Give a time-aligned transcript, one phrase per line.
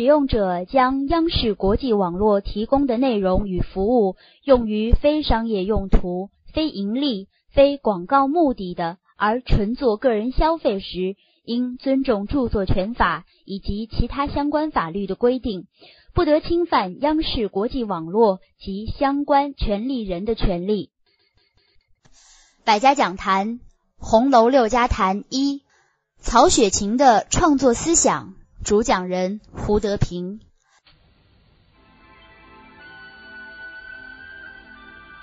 [0.00, 15.66] 使用者将央视国际网络提供的内容与服务用于非商业用途、非盈利、非广告目的的，而纯做个人消费时，应尊重著作权法以及其他相关法律的规定，
[16.14, 20.88] 不得侵犯央视国际网络及相关权利人的权利。
[22.64, 23.58] 百家讲坛
[23.98, 25.60] 《红楼六家谈》一，
[26.16, 28.39] 曹雪芹的创作思想。
[28.62, 30.38] 主讲人胡德平。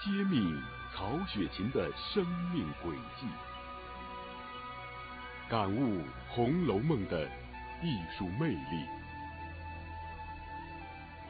[0.03, 0.59] 揭秘
[0.91, 3.27] 曹雪芹的生命轨迹，
[5.47, 7.25] 感悟《红楼梦》的
[7.83, 8.85] 艺术魅力。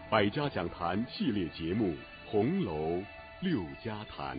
[0.10, 1.88] 百家讲坛系列节目
[2.26, 3.04] 《红楼
[3.42, 4.38] 六家谈》，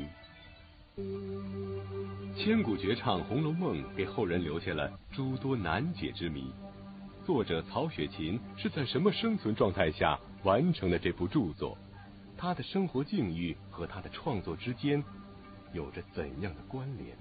[2.34, 6.50] 千古绝唱《红楼梦》给后人留下了诸多难解之谜。
[7.28, 11.76] 作者曹雪芹是在什么生存状态下完成了这部著作？
[12.38, 15.04] 他的生活境遇和他的创作之间
[15.74, 17.14] 有着怎样的关联？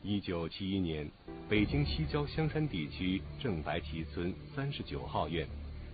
[0.00, 1.10] 一九七一年，
[1.48, 5.44] 北京西郊香山地区正白旗村三十九号院，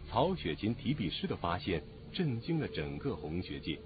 [0.07, 3.81] 曹雪芹提笔诗的发现震惊了整个红学界。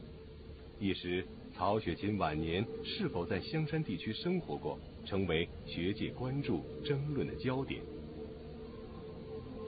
[0.80, 1.25] 一时，
[1.56, 7.80] 曹雪芹晚年是否在香山地区生活过，成为学界关注、争论的焦点。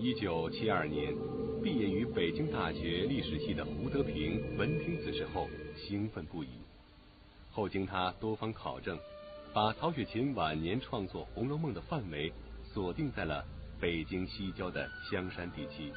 [0.01, 1.13] 一九七二年，
[1.61, 6.49] 毕业于北京大学历史系的胡德平闻听此事后，兴奋不已。
[7.51, 8.97] 后经他多方考证，
[9.53, 12.33] 把曹雪芹晚年创作《红楼梦》的范围
[12.73, 13.45] 锁定在了
[13.81, 15.93] 北京西郊的香山地区，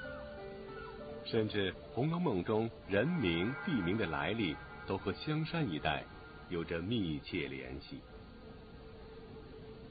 [1.24, 4.56] 甚至《红楼梦》中人名、地名的来历
[4.88, 6.04] 都和香山一带
[6.50, 8.00] 有着密切联系。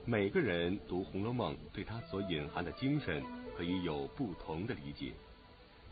[0.04, 3.22] 每个人读《红楼梦》，对他所隐含的精神。
[3.60, 5.12] 可以有不同的理解，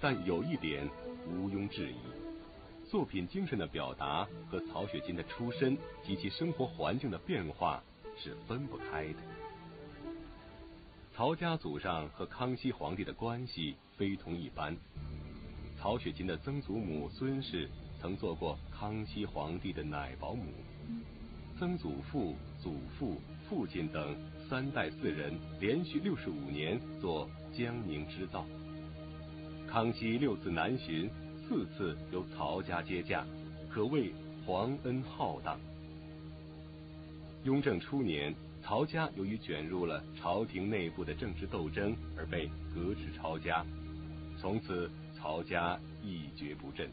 [0.01, 0.89] 但有一点
[1.27, 1.97] 毋庸置疑：
[2.89, 7.85] 作品精神的表达和曹雪芹的出身及其生活环境的变化
[8.17, 9.19] 是分不开的。
[11.15, 14.75] 曹家祖上和康熙皇帝的关系非同一般。
[15.79, 17.69] 曹雪芹的曾祖母孙氏
[18.01, 20.47] 曾做过康熙皇帝的奶保姆，
[21.59, 24.15] 曾祖父、祖父、父亲等
[24.49, 27.29] 三代四人连续六十五年做。
[27.51, 28.47] 江宁织造，
[29.67, 31.11] 康熙六次南巡，
[31.49, 33.27] 四次由曹家接驾，
[33.69, 34.13] 可谓
[34.47, 35.59] 皇恩浩荡。
[37.43, 38.33] 雍正初年，
[38.63, 43.65] 曹家由于卷入了朝廷内部的政治斗争而被革职抄家，
[44.39, 44.89] 从此
[45.19, 46.89] 曹家一蹶不振。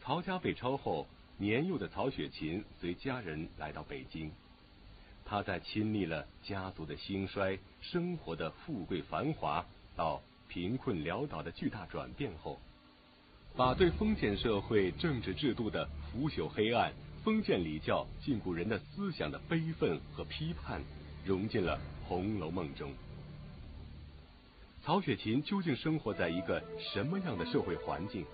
[0.00, 1.06] 曹家被抄后，
[1.36, 4.30] 年幼的曹雪芹随家人来到北京。
[5.28, 9.66] 他在亲历了家族的兴衰、生活的富贵繁华
[9.96, 12.60] 到贫困潦倒的巨大转变后，
[13.56, 16.92] 把对封建社会政治制度的腐朽黑暗、
[17.24, 20.80] 封建礼教禁锢人的思想的悲愤和批判，
[21.24, 21.76] 融进了
[22.08, 22.92] 《红楼梦》中。
[24.84, 28.24] 曹雪芹究竟生活在一个什么样的社会环境？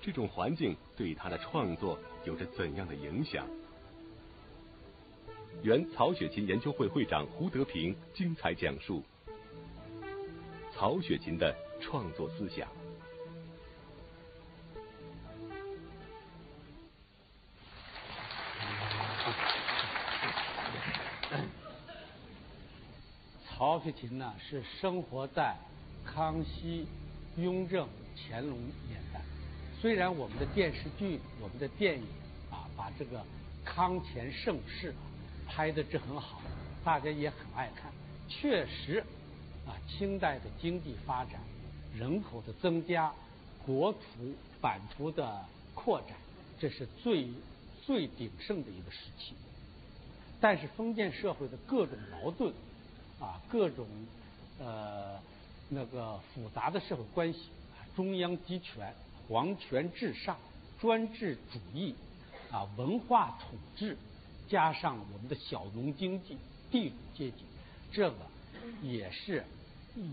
[0.00, 3.46] 这种环境对他的创作有着怎样的影响？
[5.62, 9.02] 原曹雪芹研究会会长胡德平精彩讲述
[10.74, 12.66] 曹雪芹的创作思想。
[23.44, 25.54] 曹雪芹呢是生活在
[26.04, 26.84] 康熙、
[27.36, 27.86] 雍正、
[28.16, 28.58] 乾隆
[28.88, 29.20] 年代。
[29.80, 32.04] 虽然我们的电视剧、我们的电影
[32.50, 33.24] 啊，把这个
[33.64, 35.11] 康乾盛世啊。
[35.54, 36.40] 拍的这很好，
[36.82, 37.92] 大家也很爱看。
[38.26, 39.04] 确实，
[39.66, 41.34] 啊，清代的经济发展、
[41.94, 43.12] 人口的增加、
[43.66, 43.98] 国土
[44.62, 46.16] 版图的扩展，
[46.58, 47.28] 这是最
[47.84, 49.34] 最鼎盛的一个时期。
[50.40, 52.50] 但是封建社会的各种矛盾，
[53.20, 53.86] 啊，各种
[54.58, 55.20] 呃
[55.68, 57.50] 那个复杂的社会关系，
[57.94, 58.94] 中央集权、
[59.28, 60.38] 皇权至上、
[60.80, 61.94] 专制主义，
[62.50, 63.98] 啊，文化统治。
[64.48, 66.36] 加上我们的小农经济、
[66.70, 67.44] 地主阶级，
[67.90, 68.16] 这个
[68.82, 69.44] 也是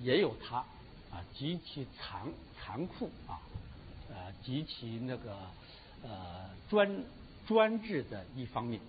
[0.01, 0.57] 也有它
[1.11, 2.25] 啊极其残
[2.57, 3.41] 残酷啊
[4.09, 5.35] 呃极其那个
[6.03, 7.03] 呃专
[7.47, 8.79] 专制的一方面。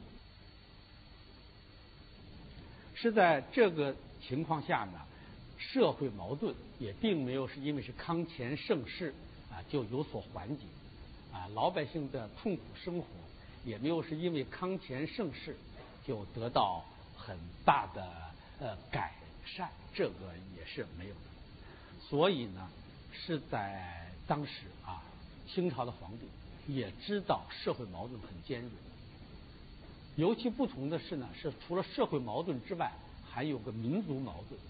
[2.94, 5.00] 是在这个情况下呢，
[5.56, 9.14] 社会矛盾也并没有是因为是康乾盛世
[9.50, 10.64] 啊就有所缓解
[11.32, 13.06] 啊，老百姓的痛苦生活。
[13.64, 15.56] 也没有是因为康乾盛世
[16.06, 16.84] 就得到
[17.16, 18.06] 很大的
[18.58, 19.14] 呃改
[19.44, 20.14] 善，这个
[20.56, 21.20] 也是没有的。
[22.08, 22.68] 所以呢，
[23.12, 25.02] 是在当时啊，
[25.46, 28.70] 清朝的皇帝也知道社会矛盾很尖锐。
[30.16, 32.92] 尤其不同的是呢，是除了社会矛盾之外，
[33.30, 34.60] 还有个民族矛盾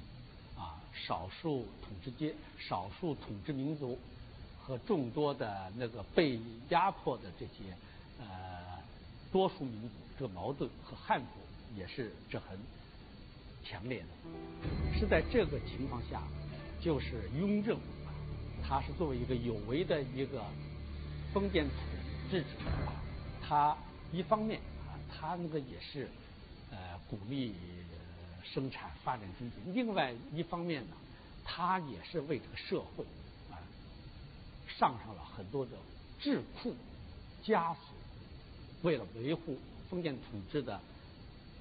[0.56, 3.98] 啊，少数统治阶、少数统治民族
[4.62, 6.38] 和众多的那个被
[6.68, 7.74] 压迫的这些
[8.20, 8.59] 呃
[9.32, 9.88] 多数民族，
[10.18, 12.58] 这个矛盾和汉族也是这很
[13.64, 14.98] 强烈的。
[14.98, 16.22] 是在这个情况下，
[16.80, 17.78] 就是雍正，
[18.62, 20.44] 他是作为一个有为的一个
[21.32, 21.76] 封建统
[22.30, 22.48] 治者，
[23.42, 23.76] 他
[24.12, 24.98] 一方面啊。
[25.12, 26.08] 他那个也是，
[26.70, 26.78] 呃，
[27.08, 27.52] 鼓励
[28.44, 29.56] 生产发展经济。
[29.74, 30.96] 另外一方面呢，
[31.44, 33.04] 他也是为这个社会
[33.50, 33.58] 啊
[34.68, 35.72] 上上了很多的
[36.20, 36.74] 智库
[37.44, 37.89] 枷锁，
[38.82, 40.80] 为了维护封建统治的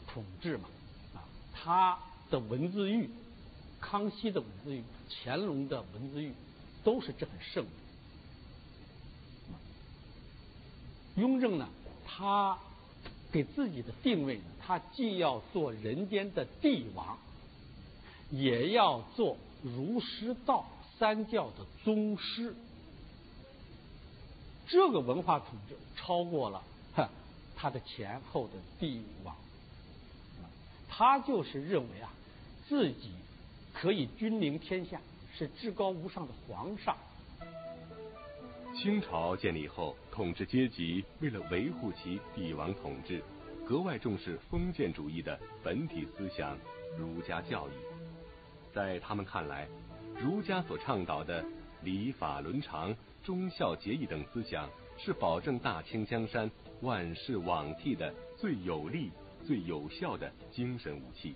[0.08, 0.70] 统治嘛
[1.16, 1.24] 啊，
[1.54, 2.00] 他
[2.30, 3.10] 的文字狱，
[3.80, 6.34] 康熙的文字狱，乾隆的文字狱，
[6.84, 7.66] 都是这很盛。
[11.16, 11.70] 雍正呢，
[12.06, 12.58] 他。
[13.32, 17.16] 给自己的定位呢，他既要做人间的帝王，
[18.32, 20.66] 也要做儒释道
[20.98, 22.56] 三教的宗师。
[24.66, 26.64] 这个文化统治超过了
[27.62, 29.36] 他的前后的帝王，
[30.88, 32.10] 他就是认为啊，
[32.70, 33.12] 自己
[33.74, 35.02] 可以君临天下，
[35.34, 36.96] 是至高无上的皇上。
[38.74, 43.22] 清朝建立后，统治阶级为了维护其帝王统治，
[43.68, 46.58] 格外重视封建主义的本体思想——
[46.98, 47.72] 儒家教义。
[48.74, 49.68] 在他们看来，
[50.18, 51.44] 儒家所倡导的
[51.82, 56.50] 礼法伦常、忠孝节义等思想，是保证大清江山
[56.82, 59.12] 万世罔替的最有力、
[59.46, 61.36] 最有效的精神武器。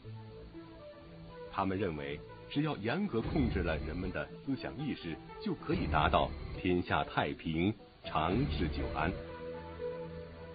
[1.52, 2.20] 他们认为。
[2.50, 6.30] 只要严格控制了人们的思想意识，就可以达到
[6.62, 7.74] 天下太平、
[8.04, 9.12] 长治久安。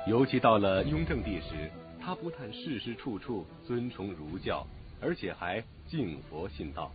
[0.07, 1.69] 尤其到了雍正帝时，
[2.01, 4.65] 他不但事事处处尊崇儒教，
[5.01, 6.93] 而且还敬佛信道，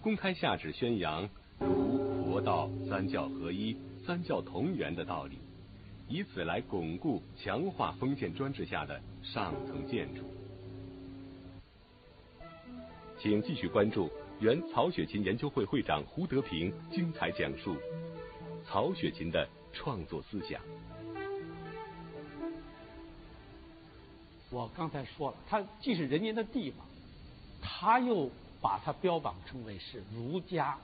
[0.00, 1.28] 公开下旨宣扬
[1.58, 3.76] 儒佛道三教合一、
[4.06, 5.38] 三教同源的道理，
[6.08, 10.22] 以此来巩固、强化封建专制下的上层建筑。
[13.18, 14.10] 请继续关注。
[14.38, 17.74] 原曹雪芹研究会会长胡德平精彩讲述
[18.66, 20.60] 曹雪芹的创作思想。
[24.50, 26.86] 我刚才说了，他既是人间的帝王，
[27.62, 28.30] 他又
[28.60, 30.76] 把他标榜成为是儒家、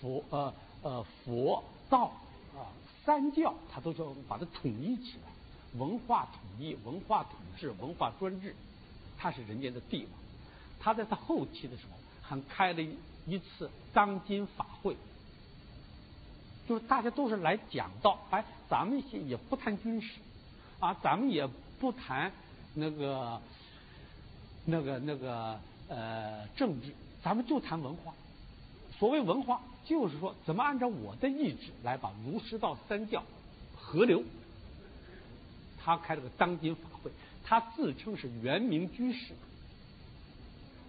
[0.00, 2.12] 佛呃呃佛道
[2.54, 2.70] 啊
[3.10, 8.54] 三教，他都叫把它统一起来，文化统一、文化统治、文化专制，
[9.18, 10.12] 他是人间的帝王。
[10.78, 11.98] 他在他后期的时候。
[12.22, 12.80] 还开了
[13.26, 14.94] 一次当今法会，
[16.68, 20.20] 就是大家都是来讲道，哎，咱们也也不谈军事，
[20.78, 21.44] 啊，咱们也
[21.80, 22.30] 不谈
[22.74, 23.42] 那个
[24.64, 25.58] 那个那个
[25.88, 28.14] 呃政治，咱们就谈文化。
[28.96, 33.22] 所谓文化，就是说怎么按照我的意志来把儒释道三教
[33.76, 34.22] 合流。
[35.82, 37.10] 他开了个当今法会，
[37.44, 39.34] 他自称是元明居士，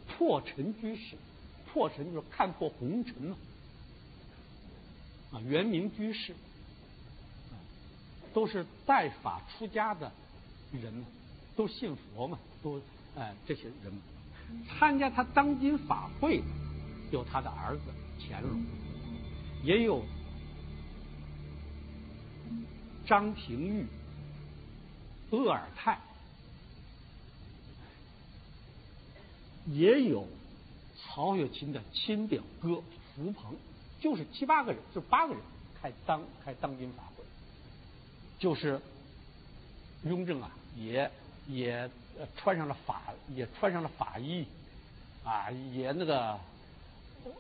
[0.08, 1.16] 破尘居士。
[1.74, 3.38] 破尘就是看破红尘嘛，
[5.32, 6.36] 啊，元明居士，
[8.34, 10.12] 都是代法出家的
[10.74, 11.06] 人嘛，
[11.56, 12.82] 都信佛嘛，都
[13.16, 13.94] 哎这些人
[14.68, 16.44] 参加他当今法会的，
[17.14, 17.84] 有他的儿子
[18.20, 18.62] 乾隆，
[19.64, 20.04] 也有
[23.06, 23.86] 张廷玉、
[25.32, 26.00] 鄂尔泰，
[29.68, 30.28] 也有。
[31.04, 32.82] 曹雪芹的亲表哥
[33.16, 33.54] 福鹏，
[34.00, 35.42] 就是七八个人，就八个人
[35.82, 37.24] 开当开当今法会，
[38.40, 38.80] 就是
[40.04, 41.12] 雍正啊，也
[41.48, 41.90] 也
[42.38, 43.02] 穿上了法，
[43.36, 44.46] 也穿上了法衣，
[45.26, 46.40] 啊，也那个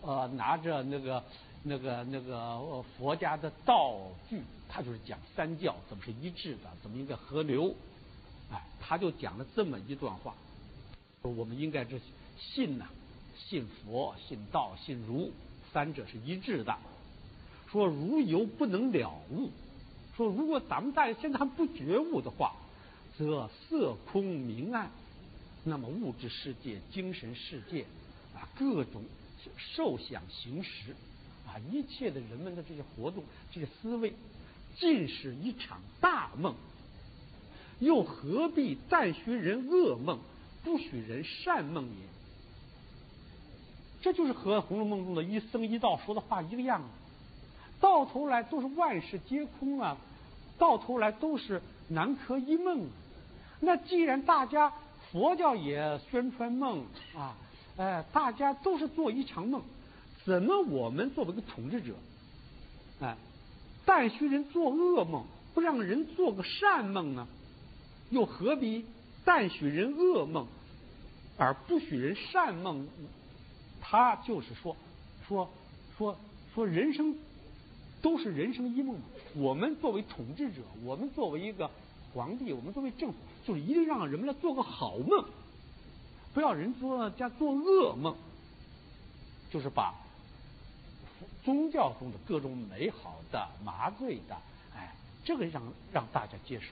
[0.02, 1.24] 呃拿着那个
[1.64, 4.00] 那个那个佛家的道
[4.30, 7.76] 具，他就是讲三教怎么是一致的，怎么应该合流，
[8.52, 10.34] 哎，他就讲了这么一段话，
[11.22, 12.00] 说我们应该这
[12.38, 12.88] 信呐。
[13.34, 15.32] 信佛、信道、信儒，
[15.74, 16.78] 三者是一致的。
[17.70, 19.50] 说如犹不能了悟，
[20.16, 22.56] 说如果咱们大家现在还不觉悟的话，
[23.18, 24.90] 则色空明暗，
[25.66, 27.84] 那么物质世界、精神世界
[28.34, 29.04] 啊，各种
[29.58, 30.96] 受想行识
[31.52, 34.14] 啊，一切的人们的这些活动、这些思维，
[34.78, 36.56] 尽是一场大梦。
[37.80, 40.20] 又何必但许人噩梦，
[40.64, 42.08] 不许人善梦也？
[44.02, 46.84] 这就是和《红楼梦》中的一僧一道说的话一个样，
[47.80, 49.98] 到头来都是万事皆空啊，
[50.58, 52.88] 到头来都是南柯一梦。
[53.60, 54.72] 那既然大家
[55.12, 57.36] 佛教也宣传梦啊，
[57.78, 59.62] 哎，大家都是做一场梦，
[60.24, 61.96] 怎么我们作为一个统治者，
[63.00, 63.18] 哎，
[63.86, 67.28] 但许人做噩梦，不让人做个善梦呢？
[68.12, 68.86] 又何必
[69.26, 70.46] 但许人噩梦，
[71.38, 72.88] 而不许人善梦？
[73.82, 74.76] 他就是说，
[75.28, 75.50] 说
[75.98, 76.16] 说
[76.54, 77.16] 说人生
[78.02, 79.02] 都是人生一梦嘛。
[79.36, 81.72] 我们作为统治者，我们作为一个
[82.14, 85.26] 皇帝，我们作为政府，就是一定让人们来做个好梦，
[86.34, 88.16] 不要人做家做噩梦，
[89.50, 89.96] 就是把
[91.44, 94.36] 宗教中的各种美好的、麻醉的，
[94.76, 95.62] 哎，这个让
[95.92, 96.68] 让大家接受。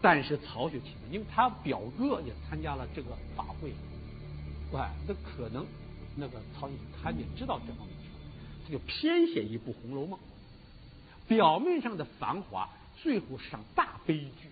[0.00, 3.72] 但是曹雪芹，因为他表哥也参加了这个法会。
[4.76, 5.64] 哎，那可能
[6.16, 7.96] 那个曹雪芹他也知道这方面，
[8.64, 10.18] 他就偏写一部《红楼梦》，
[11.28, 12.68] 表面上的繁华，
[13.02, 14.50] 最后上大悲剧。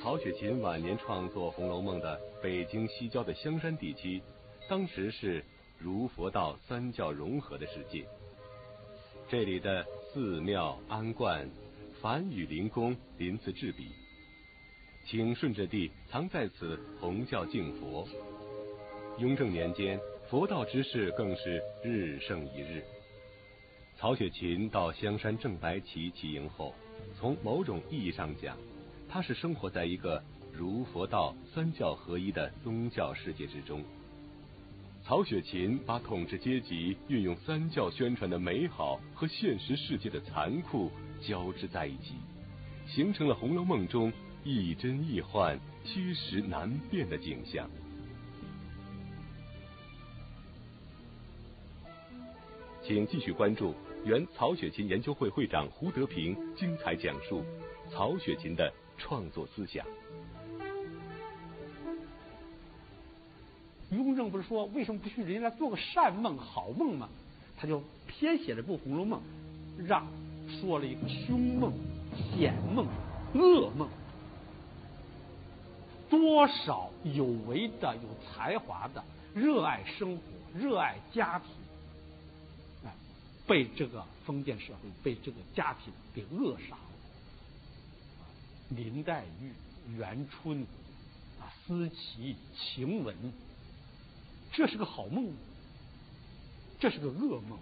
[0.00, 4.22] 曹雪芹晚年创作《红楼梦》的北京西郊的香山地区，
[4.68, 5.44] 当时是
[5.78, 8.06] 儒佛道三教融合的世界，
[9.28, 11.48] 这里的寺庙庵观，
[12.00, 13.88] 梵语灵宫鳞次栉比。
[15.04, 18.08] 请顺着地藏在此弘教敬佛。
[19.18, 22.82] 雍正年间，佛道之事更是日盛一日。
[23.96, 26.74] 曹雪芹到香山正白旗起营后，
[27.18, 28.56] 从某种意义上讲，
[29.08, 33.84] 他是生活在一个儒佛道三教合一的宗教世界之中。
[35.06, 42.14] 曹雪芹把统治阶级运用三教宣传的美好和现实世界的残酷交织在一起，
[42.88, 44.12] 形成了《红楼梦》中。
[44.48, 47.68] 亦真亦幻、虚实难辨的景象。
[52.84, 57.44] 请继续关注原曹雪芹研究会会长胡德平精彩讲述
[57.90, 59.84] 曹雪芹的创作思想。
[63.90, 67.08] 雍正不是说为什么不去人家做个善梦、好梦吗？
[67.58, 69.18] 他就偏写了部《红楼梦》，
[69.86, 70.06] 让
[70.60, 71.72] 说了一个凶梦、
[72.34, 72.86] 险梦、
[73.34, 73.88] 噩梦。
[76.10, 79.02] 多少有为的、有才华的、
[79.34, 80.22] 热爱生活、
[80.54, 81.48] 热爱家庭，
[82.84, 82.94] 哎，
[83.46, 86.82] 被这个封建社会、被这个家庭给扼杀了。
[88.68, 90.60] 林黛玉、元春、
[91.40, 93.14] 啊，思琪、晴雯，
[94.56, 95.34] 这是个好梦，
[96.80, 97.58] 这是个噩梦。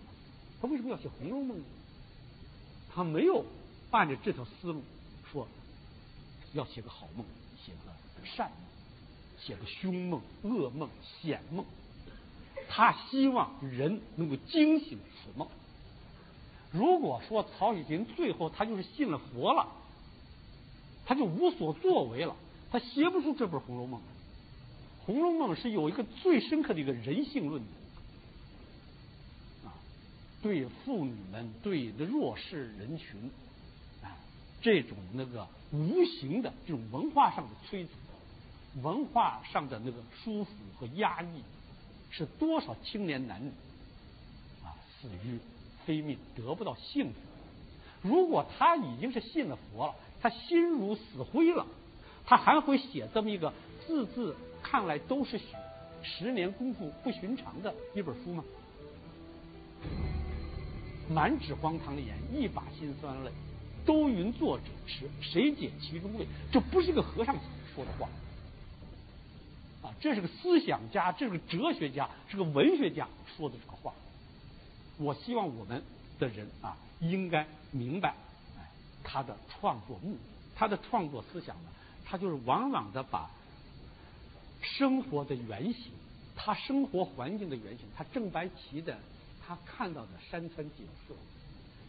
[0.62, 1.64] 他为什么要写《红楼梦》呢？
[2.94, 3.44] 他没有
[3.90, 4.80] 按着这条思路
[5.32, 5.48] 说
[6.52, 7.26] 要写个好梦，
[7.66, 7.92] 写个。
[8.24, 8.56] 善梦，
[9.38, 10.88] 写个凶梦、噩梦、
[11.20, 11.66] 险梦，
[12.70, 15.48] 他希望人能够惊醒此梦。
[16.70, 19.66] 如果说曹雪芹最后他就是信了佛了，
[21.04, 22.34] 他就无所作为了，
[22.70, 24.00] 他写不出这本《红楼梦》。
[25.06, 27.68] 《红楼梦》是有一个最深刻的一个人性论的
[29.68, 29.74] 啊，
[30.42, 33.30] 对妇女们、对弱势人群
[34.02, 34.16] 啊，
[34.62, 37.94] 这种那个无形的这种文化上的摧残。
[38.82, 41.44] 文化上的那个束缚和压抑，
[42.10, 43.50] 是多少青年男女
[44.64, 45.38] 啊死于
[45.86, 47.14] 非命，得不到幸福。
[48.02, 51.64] 如果他已经是信了佛了，他心如死灰了，
[52.26, 53.52] 他还会写这么一个
[53.86, 54.34] 字字
[54.74, 55.44] 看来都是血，
[56.02, 58.42] 十年功夫不寻常的一本书吗？
[61.08, 63.30] 满纸荒唐言，一把辛酸泪，
[63.86, 66.26] 都云作者痴，谁解其中味？
[66.50, 67.36] 这不是一个和尚
[67.72, 68.08] 说的话。
[69.88, 73.92] 啊，这是个思想家，这是个哲学家，是个文学家说的这个话。
[74.98, 75.80] 我希望我们
[76.18, 78.16] 的人啊，应该明白，
[79.04, 80.18] 他的创作目的，
[80.56, 81.70] 他的创作思想呢，
[82.04, 83.30] 他就是往往的把
[84.64, 85.92] 生活的原型，
[86.34, 88.98] 他生活环境的原型，他正白旗的，
[89.46, 91.14] 他看到的山川景色，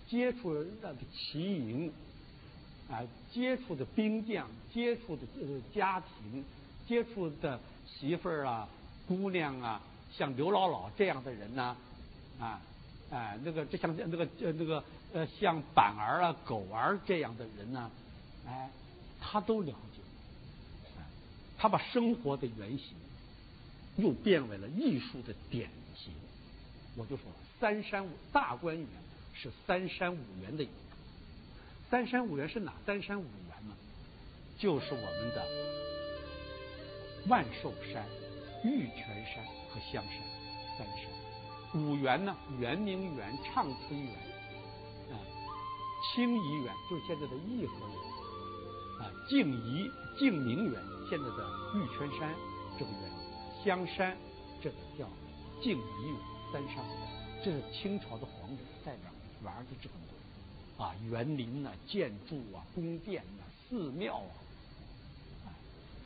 [0.07, 1.91] 接触的旗营，
[2.89, 3.01] 啊，
[3.31, 6.43] 接触的兵将，接触的呃家庭，
[6.87, 7.59] 接触的。
[7.87, 8.67] 媳妇儿啊，
[9.07, 9.79] 姑娘啊，
[10.11, 11.77] 像刘姥姥这样的人呢，
[12.39, 12.59] 啊，
[13.11, 17.91] 哎，那个这像那个呃那个呃像板儿啊、狗儿这样的人呢，
[18.47, 18.69] 哎，
[19.21, 20.01] 他都了解，
[21.57, 22.95] 他把生活的原型
[23.97, 26.13] 又变为了艺术的典型。
[26.97, 27.25] 我就说，
[27.59, 28.87] 三山五大观园
[29.33, 30.65] 是三山五园的，
[31.89, 33.75] 三山五园是哪三山五园呢？
[34.57, 35.45] 就是我们的。
[37.27, 38.05] 万寿山、
[38.63, 40.13] 玉泉山和香山
[40.77, 41.81] 三山。
[41.81, 44.13] 五园呢，圆明园、畅春园，
[45.11, 45.17] 啊，
[46.13, 47.97] 清怡园就是现在的颐和园，
[49.01, 52.33] 啊，静怡、静明园现在的玉泉山
[52.77, 53.11] 这个园，
[53.63, 54.17] 香山
[54.61, 55.07] 这个叫
[55.61, 56.17] 静怡园，
[56.51, 56.83] 三山
[57.43, 59.95] 这是清朝的皇帝在这玩的这么
[60.77, 64.17] 多，啊，园林呐、建筑啊、宫殿呐、寺庙
[65.45, 65.53] 啊，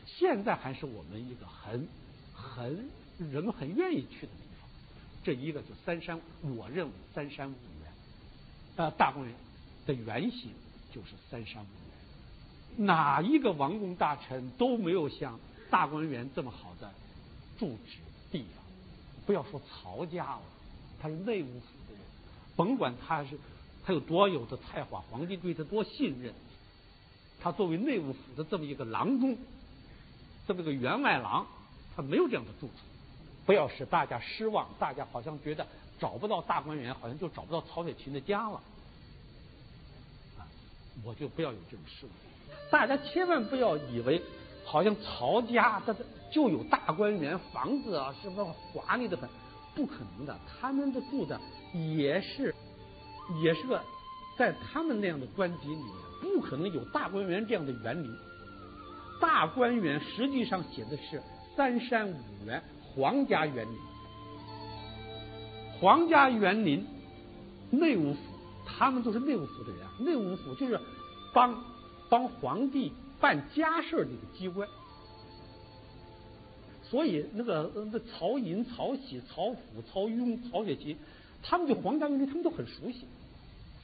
[0.06, 1.88] 现在还是我们一个很
[2.34, 4.70] 很人们很愿意去的地方。
[5.24, 7.94] 这一个就三山，我认为三山五园，
[8.76, 9.34] 呃，大观园
[9.86, 10.52] 的原型
[10.92, 11.89] 就是三山五园。
[12.80, 15.38] 哪一个王公大臣都没有像
[15.70, 16.90] 大观园这么好的
[17.58, 17.98] 住址
[18.32, 18.64] 地方。
[19.26, 20.42] 不要说曹家了，
[21.02, 22.02] 他是内务府的人，
[22.56, 23.38] 甭管他是
[23.86, 26.34] 他有多有的才华，皇帝对他多信任，
[27.42, 29.38] 他作为内务府的这么一个郎中，
[30.48, 31.46] 这么一个员外郎，
[31.98, 32.74] 他没有这样的住处。
[33.46, 35.68] 不要使大家失望，大家好像觉得
[36.00, 38.62] 找不到大观园，好像就找不到曹雪芹的家了。
[41.04, 42.14] 我就不要有这种失望。
[42.72, 44.22] 大家千万不要以为，
[44.66, 45.96] 好像曹家他
[46.32, 49.30] 就有大观园房子啊，什么华丽的很，
[49.76, 50.40] 不可能的。
[50.48, 51.40] 他们的住的
[51.74, 52.54] 也是，
[53.42, 53.82] 也是个
[54.38, 55.88] 在他们那样的官邸里面，
[56.22, 58.12] 不可能有大观园这样的园林。
[59.20, 61.22] 大观园实际上写的是
[61.56, 62.62] 三山五园。
[62.96, 63.78] 皇家园林，
[65.80, 66.86] 皇家园林，
[67.70, 68.20] 内务府，
[68.80, 69.86] 他们都是内务府的人。
[70.00, 70.80] 内务府就是
[71.34, 71.62] 帮
[72.08, 74.68] 帮皇帝办家事的一个机关。
[76.84, 79.60] 所以那个那曹寅、曹玺、曹府、
[79.92, 80.98] 曹雍、曹雪芹，
[81.44, 83.06] 他们对皇家园林他们都很熟悉，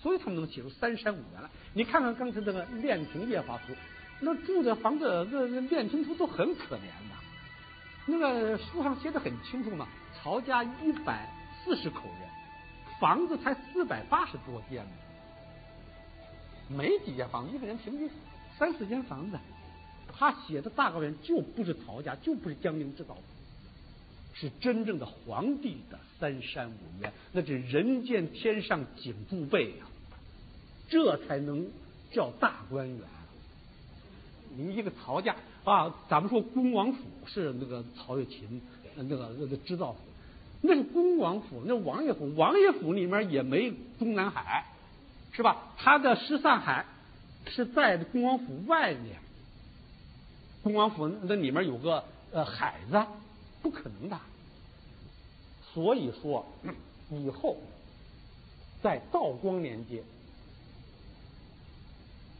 [0.01, 1.49] 所以他们能写出三山五园来。
[1.73, 3.73] 你看看刚才那个练亭夜华图，
[4.21, 7.15] 那住的房子那那练亭图都很可怜的。
[8.07, 11.29] 那个书上写的很清楚嘛，曹家一百
[11.63, 12.29] 四十口人，
[13.05, 14.91] 房子才四百八十多间呢，
[16.75, 18.09] 没几间房子，一个人平均
[18.57, 19.37] 三四间房子。
[20.11, 23.15] 他写的大观园就不是曹家，就不是江宁织造，
[24.33, 29.85] 是真正的皇帝的三山五园，那是人间天上景不备呀，
[30.89, 31.67] 这才能
[32.11, 32.99] 叫大观园。
[34.57, 35.35] 你一个曹家。
[35.63, 38.59] 啊，咱们说恭王府是那个曹雪芹
[38.95, 39.99] 那个那个织造府，
[40.65, 44.65] 那是恭王府，那王爷府，王爷府里面也没中南海，
[45.31, 45.73] 是吧？
[45.77, 46.85] 他的十三海
[47.47, 49.17] 是在恭王府外面，
[50.63, 53.05] 恭王府那里面有个呃海子，
[53.61, 54.19] 不可能的。
[55.73, 56.45] 所以说
[57.11, 57.57] 以后
[58.81, 60.03] 在道光年间，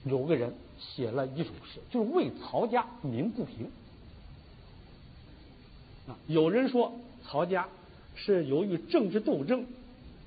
[0.03, 0.53] 有个人。
[0.77, 3.71] 写了一首诗，就是为曹家鸣不平。
[6.05, 6.91] 啊，有人说
[7.23, 7.65] 曹家
[8.15, 9.65] 是由于政治斗争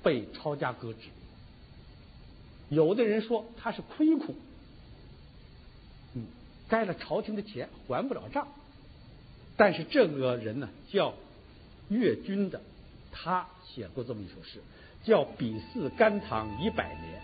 [0.03, 1.09] 被抄家革职，
[2.69, 4.35] 有的人说他是亏空，
[6.13, 6.25] 嗯，
[6.67, 8.47] 该了朝廷的钱还不了账。
[9.57, 11.13] 但是这个人呢，叫
[11.89, 12.61] 岳军的，
[13.11, 14.61] 他写过这么一首诗，
[15.03, 17.21] 叫“比似甘棠一百年，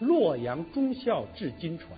[0.00, 1.88] 洛阳忠孝至今传”。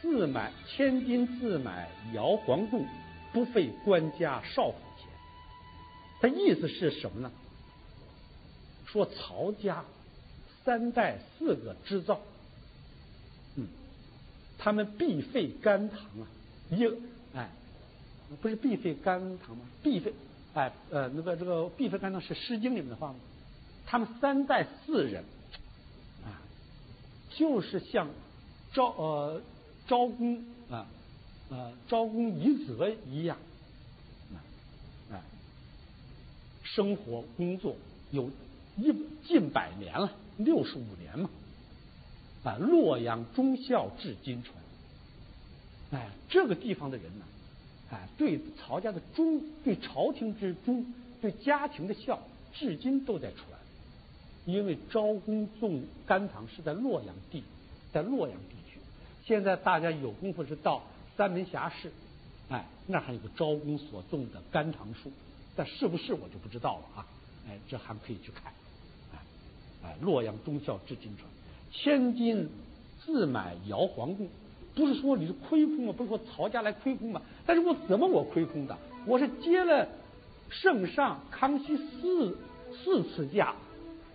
[0.00, 2.86] 自买千金，自买摇黄渡，
[3.32, 4.76] 不费官家少府。
[6.20, 7.30] 他意思是什么呢？
[8.86, 9.84] 说曹家
[10.64, 12.20] 三代四个织造，
[13.56, 13.68] 嗯，
[14.58, 16.26] 他们必废甘棠啊，
[16.70, 16.84] 一
[17.34, 17.50] 哎，
[18.40, 19.64] 不是必废甘棠吗？
[19.82, 20.12] 必废
[20.54, 23.16] 哎呃那个这个必废甘棠是《诗经》里面的话吗？
[23.86, 25.24] 他们三代四人
[26.24, 26.40] 啊，
[27.30, 28.08] 就是像
[28.72, 29.40] 招呃。
[29.86, 30.86] 招工啊，
[31.48, 33.38] 呃，招工一泽一样，
[35.10, 35.24] 啊，
[36.78, 37.74] 生活工作
[38.12, 38.30] 有
[38.76, 38.94] 一
[39.26, 41.28] 近百年了，六十五年嘛，
[42.44, 44.54] 啊，洛阳忠孝至今传，
[45.90, 47.24] 哎，这个地方的人呢，
[47.90, 50.86] 哎，对曹家的忠，对朝廷之忠，
[51.20, 52.20] 对家庭的孝，
[52.54, 53.44] 至今都在传，
[54.46, 57.42] 因为招工种甘棠是在洛阳地，
[57.92, 58.78] 在洛阳地区。
[59.24, 60.84] 现在大家有功夫是到
[61.16, 61.90] 三门峡市，
[62.48, 65.10] 哎，那还有个招工所种的甘棠树，
[65.58, 67.06] 但是不是我就不知道了啊，
[67.48, 68.52] 哎，这还可以去看，
[69.12, 69.18] 哎，
[69.82, 71.28] 哎，洛阳忠孝至今传，
[71.72, 72.48] 千金
[73.04, 74.28] 自买摇黄宫，
[74.76, 75.92] 不是说你是亏空吗？
[75.96, 77.20] 不是说曹家来亏空吗？
[77.44, 78.78] 但是我怎么我亏空的？
[79.04, 79.88] 我是接了
[80.48, 82.38] 圣上康熙四
[82.72, 83.56] 四次驾，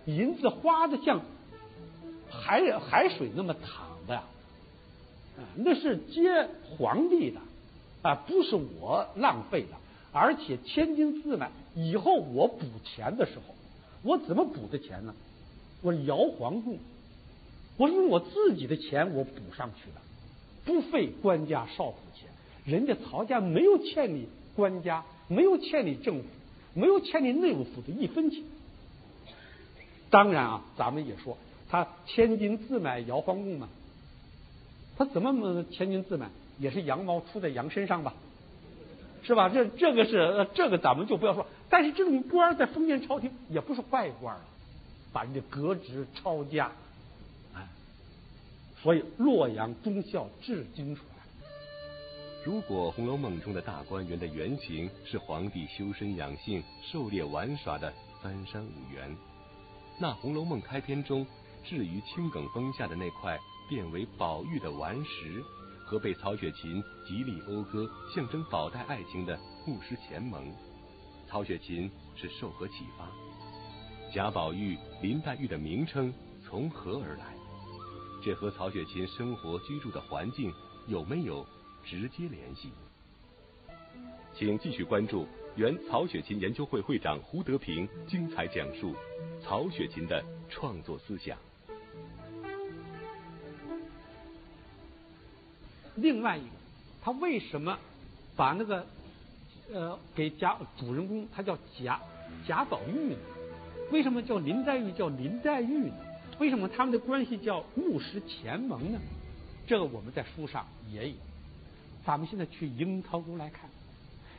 [0.06, 1.20] 银子花的像
[2.30, 4.16] 海海水那么淌的。
[4.16, 7.40] 啊，那是接皇帝的，
[8.00, 9.76] 啊，不是我浪费的，
[10.14, 13.54] 而且千金自买，以后我补钱的时候，
[14.02, 15.12] 我怎么补的钱呢？
[15.82, 16.78] 我摇黄贡，
[17.76, 20.00] 我是用我自己的钱我补上去的，
[20.64, 22.28] 不费官家少府钱。
[22.64, 26.24] 人家曹家没有欠你官家，没有欠你政府，
[26.74, 28.44] 没有欠你内务府的一分钱。
[30.10, 31.36] 当然啊，咱们也说
[31.68, 33.68] 他千金自买摇黄贡嘛，
[34.96, 36.30] 他怎么千金自买？
[36.60, 38.14] 也是羊毛出在羊身上吧，
[39.24, 39.48] 是吧？
[39.48, 41.46] 这这个是这个咱们就不要说。
[41.70, 44.36] 但是这种官在封建朝廷也不是坏官
[45.12, 46.70] 把人家革职抄家，
[47.54, 47.66] 哎，
[48.82, 51.06] 所以洛阳忠孝至今传。
[52.44, 57.90] 如果《红楼梦》中的大观园的原型是皇帝修身养性、狩猎玩耍的
[58.22, 59.16] 三山五园。
[59.98, 61.26] 那《红楼梦》开篇中
[61.64, 63.38] 置于青埂峰下的那块
[63.70, 65.42] 变为宝玉的顽石，
[65.84, 70.52] 和被曹雪芹极力讴歌、象征宝黛爱情的牧师前盟，
[71.28, 73.08] 曹雪芹是受何启发？
[74.12, 77.34] 贾宝玉、林黛玉的名称从何而来？
[78.24, 80.52] 这和曹雪芹生活居住的环境
[80.86, 81.46] 有没有
[81.84, 82.70] 直接联系？
[84.34, 85.26] 请继续关注。
[85.56, 88.92] 原曹雪芹研究会会长胡德平精彩讲述
[89.40, 91.38] 曹雪芹的创作思想。
[95.96, 96.46] 另外一个，
[97.02, 97.78] 他为什么
[98.36, 98.86] 把那个
[99.72, 102.00] 呃给贾主人公他叫贾
[102.46, 103.16] 贾宝玉呢？
[103.92, 105.92] 为什么叫林黛玉叫林黛玉呢？
[106.38, 108.98] 为什么他们的关系叫木石前盟呢？
[109.66, 111.14] 这个我们在书上也有。
[112.04, 113.70] 咱们现在去樱桃沟来看。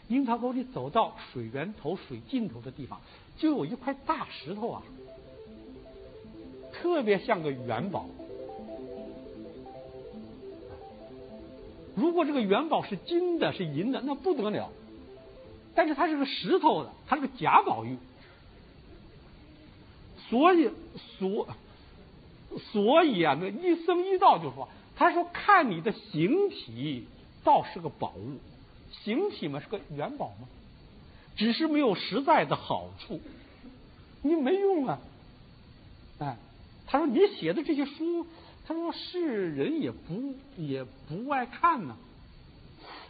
[0.08, 3.00] 樱桃沟里走到水源头、水尽头的地方，
[3.38, 4.84] 就有一块大石头啊，
[6.74, 8.06] 特别像个元宝。
[11.96, 14.70] 如果这个元宝是金的、是银的，那不得了。
[15.74, 17.98] 但是它是个石头的，它是个假宝玉，
[20.30, 20.70] 所以
[21.18, 21.48] 所
[22.72, 27.06] 所以啊，那一僧一道就说，他说看你的形体，
[27.44, 28.40] 倒是个宝物。
[29.04, 30.48] 形体嘛是个元宝嘛，
[31.36, 33.20] 只是没有实在的好处，
[34.22, 35.00] 你没用啊！
[36.20, 36.38] 哎，
[36.88, 38.26] 他说你写的这些书，
[38.68, 41.96] 他说世人也不也不爱看呢。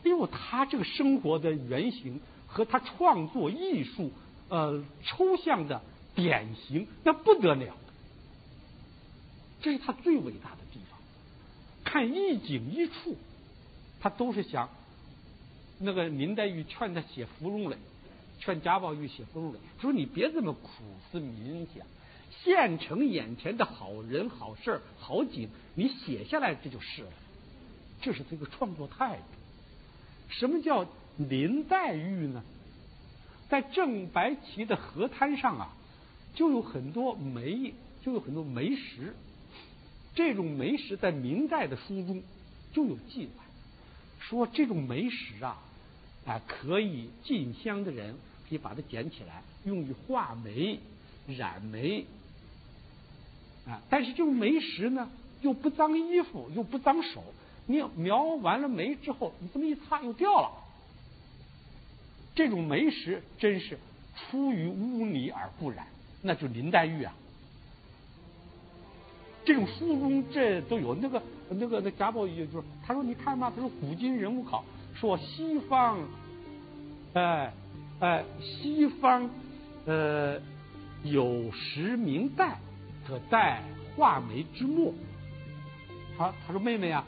[0.03, 4.11] 因为他这个生活的原型和他创作艺术
[4.49, 5.81] 呃抽象的
[6.13, 7.75] 典型，那不得了，
[9.61, 10.99] 这是他最伟大的地方。
[11.83, 13.17] 看一景一处，
[13.99, 14.69] 他都是想。
[15.79, 17.77] 那个林黛玉劝他写芙蓉来，
[18.39, 20.69] 劝贾宝玉写芙蓉来，说你别这么苦
[21.11, 21.85] 思冥想，
[22.43, 27.09] 现成眼前的好人好事好景，你写下来这就是了。
[28.01, 29.23] 这是这个创作态度。
[30.29, 32.43] 什么叫林黛玉呢？
[33.49, 35.73] 在正白旗的河滩上啊，
[36.33, 39.15] 就有很多煤，就有很多煤石。
[40.13, 42.23] 这种煤石在明代的书中
[42.73, 43.43] 就有记载。
[44.19, 45.61] 说这种煤石啊，
[46.25, 48.15] 啊，可以进香的人
[48.49, 50.79] 可以把它捡起来，用于画梅、
[51.27, 52.05] 染梅，
[53.67, 55.09] 啊，但是这种煤石呢，
[55.41, 57.23] 又不脏衣服，又不脏手，
[57.65, 60.51] 你描完了眉之后，你这么一擦又掉了。
[62.35, 63.79] 这种煤石真是
[64.15, 65.87] 出于污泥而不染，
[66.21, 67.13] 那就林黛玉啊。
[69.45, 75.99] 这种书中这都有，那个那个那贾宝玉就是他说你看嘛，他说古今人物考说西方，
[77.13, 77.53] 哎
[77.99, 79.29] 哎西方
[79.85, 80.39] 呃
[81.03, 82.57] 有时明代
[83.07, 83.63] 可代
[83.95, 84.93] 画眉之墨，
[86.17, 87.05] 他他说妹妹啊，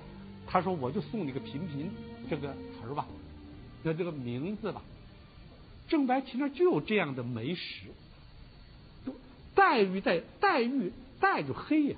[0.47, 1.91] 他说我就送你个频频
[2.29, 3.05] 这个词儿吧，
[3.83, 4.81] 那这个名字吧，
[5.87, 7.87] 郑白旗那就有这样的眉石，
[9.55, 11.95] 黛玉在黛玉黛就黑呀。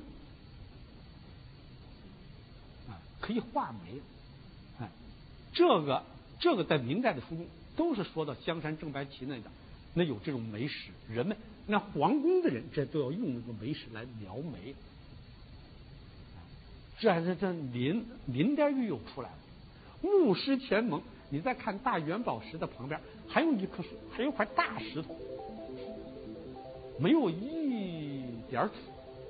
[3.22, 4.00] 可以画眉，
[4.80, 4.90] 哎，
[5.54, 6.04] 这个
[6.40, 9.52] 这个在明代的书中都是说到香山正白旗那的，
[9.94, 11.38] 那有这种眉石，人们
[11.69, 14.73] 那皇宫的人这都要用那个眉石来描眉，
[16.99, 19.38] 这还是这林林黛玉又出来了，
[20.01, 25.15] 木石前盟，你再看大元宝石的旁边还有一棵树，还有块大石头，
[26.99, 28.73] 没有一点土，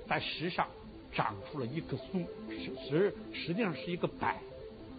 [0.08, 0.66] 在石上。
[1.12, 4.32] 长出了一棵松，实实实际上是一个柏，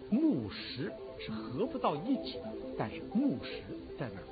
[0.09, 3.63] 木石是合不到一起的，但是木石
[3.97, 4.23] 在那儿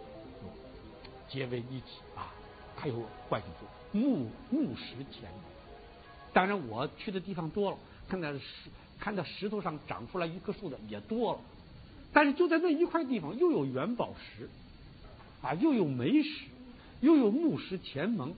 [1.30, 1.86] 结为一体
[2.18, 2.36] 啊，
[2.80, 2.96] 还有
[3.28, 4.02] 关系作用。
[4.02, 5.30] 木木石前，
[6.32, 8.42] 当然我去的地方多了，看到石
[9.00, 11.40] 看到石头上长出来一棵树的也多了，
[12.14, 14.50] 但是就在那一块地方又有元宝石，
[15.42, 16.46] 啊，又有梅石，
[17.02, 18.34] 又有木石前盟。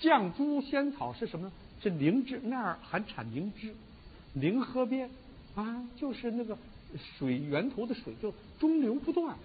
[0.00, 1.52] 绛珠仙草是什么？
[1.80, 3.74] 是灵芝，那儿还产灵芝。
[4.34, 5.10] 灵河边
[5.54, 6.56] 啊，就是那个
[7.18, 9.36] 水源头的水就中流不断。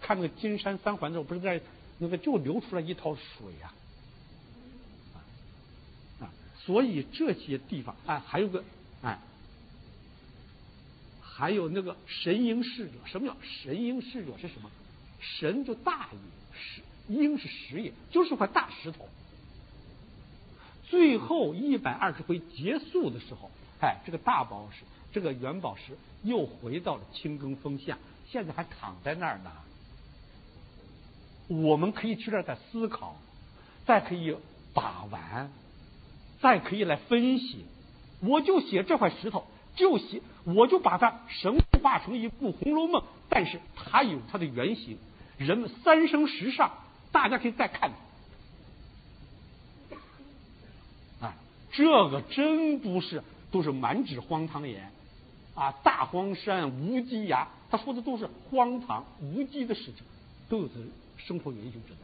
[0.00, 1.60] 看那个金山三环的时候，不是在
[1.98, 3.72] 那个就流出来一套水呀。
[6.20, 6.32] 啊，
[6.64, 8.64] 所以这些地方啊，还有个
[9.02, 9.18] 哎，
[11.20, 12.92] 还有那个神瑛侍者。
[13.06, 14.36] 什么叫神瑛侍者？
[14.38, 14.70] 是什么？
[15.20, 16.18] 神就大也，
[16.58, 19.08] 石瑛是石也，就是块大石头。
[20.88, 27.98] 最后一百二十回结束的时候，哎，这个大宝石，这个元宝石又回到了青埂峰下，
[28.30, 29.50] 现在还躺在那儿呢。
[31.48, 33.16] 我们可以去那儿再思考，
[33.84, 34.36] 再可以
[34.74, 35.50] 把玩，
[36.40, 37.64] 再可以来分析。
[38.20, 44.98] 我就写这块石头，就写，我就把它神化成一部《红楼梦》，但是它有它的原型。
[45.38, 46.72] 人们三生石上，
[47.12, 47.92] 大家可以再看。
[51.72, 54.90] 这个真不是，都是满纸荒唐言
[55.54, 55.72] 啊！
[55.84, 59.96] 大荒山无稽崖，他说的都是荒唐无稽的事情，
[60.48, 61.94] 都有责任生活原型在。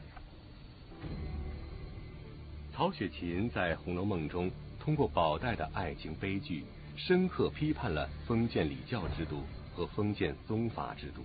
[2.73, 4.49] 曹雪芹在《红楼梦》中
[4.79, 11.23] 通过宝黛的爱情悲剧，深刻批判了封建礼教制度和封建宗法制度。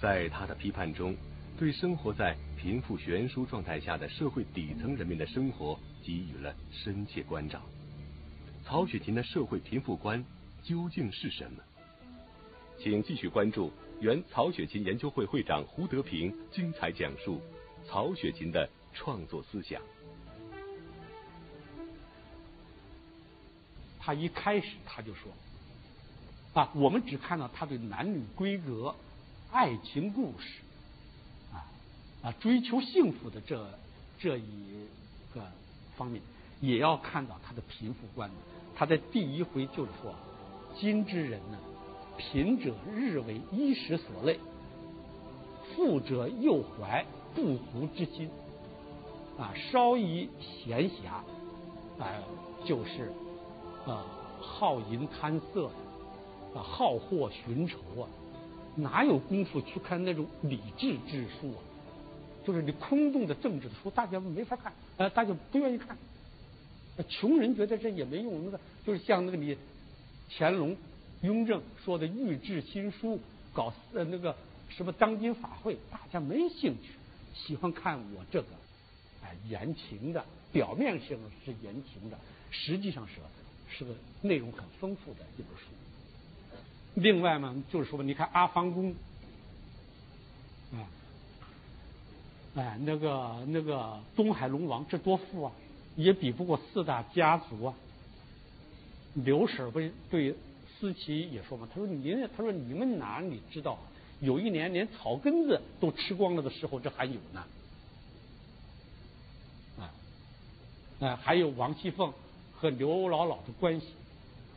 [0.00, 1.16] 在他的批判中，
[1.58, 5.78] 对生活在贫富悬殊状态下的社会底层人民的生活。
[6.00, 7.60] 给予了深切关照。
[8.64, 10.24] 曹雪芹的社会贫富观
[10.62, 11.62] 究竟是什么？
[12.78, 17.40] 请继续关注原曹雪芹研究会会长胡德平精彩讲述
[17.86, 19.80] 曹雪芹的创作思想。
[23.98, 25.32] 他一开始他就说
[26.54, 28.94] ：“啊，我们只看到他对男女闺阁、
[29.50, 30.60] 爱情故事，
[31.52, 31.66] 啊
[32.22, 33.78] 啊，追求幸福的这
[34.18, 34.86] 这一
[35.34, 35.46] 个。”
[35.98, 36.22] 方面
[36.60, 38.30] 也要看到他的贫富观。
[38.76, 40.14] 他在第一回就是说
[40.78, 41.58] ：“今之人呢，
[42.18, 44.38] 贫者日为衣食所累，
[45.74, 48.28] 富者又怀不足之心。
[49.38, 51.22] 啊，稍一闲暇，
[52.02, 52.22] 啊，
[52.64, 53.12] 就是
[53.86, 54.04] 啊，
[54.40, 55.66] 好淫贪色，
[56.54, 58.08] 啊，好货寻仇啊，
[58.74, 61.62] 哪有功夫去看那种理智之书啊？”
[62.44, 65.96] 就是你空洞的政治的书，大家没法看，呃，大家不愿意看。
[67.08, 69.56] 穷人觉得这也没用，那个就是像那个你
[70.30, 70.76] 乾隆、
[71.22, 73.20] 雍正说的御制新书，
[73.52, 74.36] 搞呃那个
[74.68, 76.92] 什么当今法会，大家没兴趣，
[77.34, 78.48] 喜欢看我这个，
[79.24, 82.18] 哎，言情的，表面上是言情的，
[82.50, 83.14] 实际上是
[83.68, 85.64] 是个内容很丰富的一本书。
[86.94, 88.94] 另外嘛，就是说，你看阿房宫，
[90.72, 90.86] 啊。
[92.54, 95.52] 哎，那个那个东海龙王这多富啊，
[95.96, 97.74] 也比不过四大家族啊。
[99.14, 100.34] 刘婶不是对
[100.78, 103.78] 思琪也说嘛，他说您，他说你们哪里知道，
[104.20, 107.44] 有一年连草根子都吃光了的时候，这还有呢。
[109.80, 109.90] 啊，
[111.00, 112.12] 啊，还有王熙凤
[112.56, 113.86] 和刘姥姥的关系，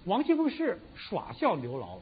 [0.05, 1.97] 王熙凤是耍笑刘姥姥，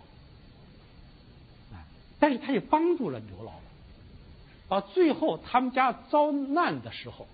[1.74, 1.88] 啊，
[2.20, 4.76] 但是他也帮助了刘姥姥。
[4.76, 7.26] 啊，最后他们家遭难的时候，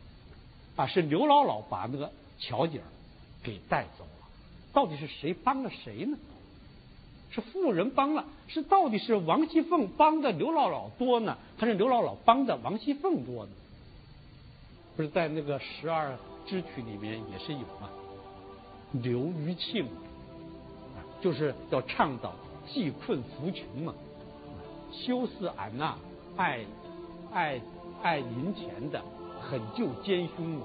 [0.76, 2.82] 啊，是刘姥姥把那个巧姐
[3.43, 4.28] 给带走了。
[4.71, 6.17] 到底是谁帮了谁呢？
[7.36, 13.52] 是富人帮了，是到底是王熙凤帮的刘姥姥多呢，还是刘姥姥帮的王熙凤多呢？
[14.95, 16.15] 不是在那个十二
[16.48, 17.89] 支曲里面也是有吗？
[18.93, 19.86] 刘余庆，
[21.21, 22.34] 就是要倡导
[22.65, 23.93] 济困扶穷嘛，
[24.91, 25.95] 修斯俺那
[26.38, 26.65] 爱。
[27.34, 27.60] 爱
[28.02, 29.04] 爱银钱的
[29.41, 30.56] 狠救奸凶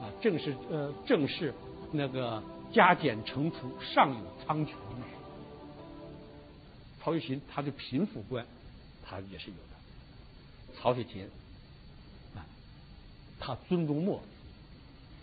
[0.00, 1.54] 啊，正是呃正是
[1.92, 4.70] 那个加减乘除上有苍穹。
[7.02, 8.46] 曹雪芹他的贫富观
[9.04, 10.76] 他也是有的。
[10.76, 11.28] 曹雪芹
[12.36, 12.46] 啊，
[13.38, 14.24] 他尊重墨子，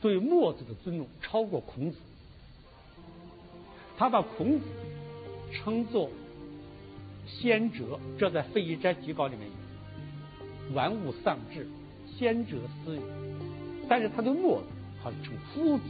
[0.02, 1.98] 对墨子的尊重超过孔子。
[3.98, 4.66] 他把孔子
[5.54, 6.10] 称作
[7.28, 10.76] 先哲，这在《废遗斋集稿》里面有。
[10.76, 11.68] 玩物丧志，
[12.18, 13.02] 先哲思语。
[13.90, 14.68] 但是他对墨子，
[15.02, 15.84] 他称夫子，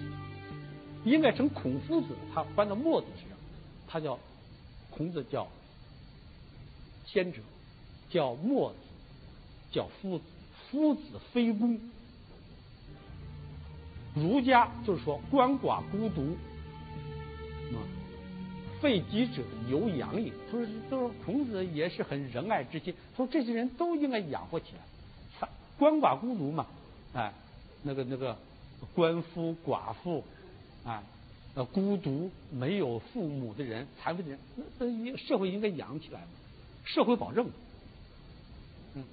[1.04, 2.08] 应该称孔夫子。
[2.34, 3.38] 他搬到墨子身上，
[3.88, 4.20] 他叫
[4.92, 5.48] 孔子叫
[7.08, 7.40] 先者，
[8.10, 8.78] 叫墨子
[9.72, 10.24] 叫夫子。
[10.70, 11.80] 夫子非公，
[14.14, 16.36] 儒家就是说鳏寡孤独，
[17.72, 17.80] 啊，
[18.82, 20.30] 废己者有养也。
[20.52, 25.50] 他说，都说孔子也是很仁爱之心，说这些人都应该养活起来。
[25.80, 26.68] 鳏寡孤独嘛，
[27.14, 27.32] 哎，
[27.84, 28.38] 那个那个
[28.94, 30.26] 官夫寡妇，
[30.84, 31.02] 啊，
[31.54, 34.40] 呃，孤独没有父母的人，残废的人，
[34.78, 36.28] 那那社会应该养起来嘛，
[36.88, 37.50] 社会保证。
[38.96, 39.04] 嗯，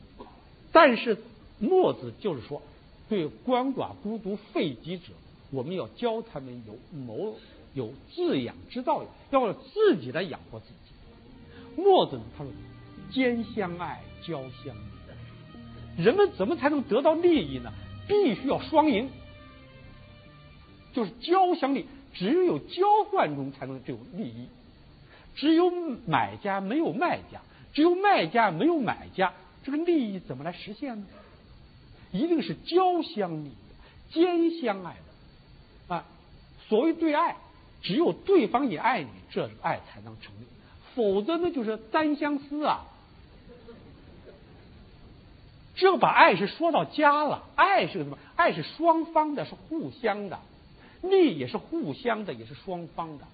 [0.73, 1.19] 但是
[1.59, 2.63] 墨子就是说，
[3.09, 5.13] 对鳏寡孤独废疾者，
[5.51, 7.37] 我们要教他们有谋。
[7.75, 11.83] 有自养之道，要自己来养活自己。
[11.83, 12.53] 墨子呢，他说
[13.11, 16.01] ：“兼相爱，交相利。
[16.05, 17.73] 人们怎么才能得到利益呢？
[18.07, 19.11] 必须要双赢，
[20.93, 21.87] 就是交相利。
[22.13, 24.47] 只有交换中才能有利益。
[25.35, 25.69] 只有
[26.07, 27.43] 买家没有卖家，
[27.75, 31.07] 只有卖家没有买家，这个利益怎么来实现呢？
[32.13, 33.51] 一定是交相利，
[34.11, 36.07] 兼相爱的啊。
[36.69, 37.37] 所谓对爱。”
[37.85, 40.47] 只有对方也爱你，这爱才能成立，
[40.95, 42.87] 否则呢就是单相思啊。
[45.77, 48.17] 这把爱是说到家了，爱是个什么？
[48.37, 50.39] 爱是双方的，是互相的，
[51.03, 53.27] 利也是互相的，也是双方的。